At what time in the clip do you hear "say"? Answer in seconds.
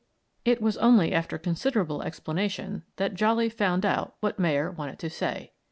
5.11-5.51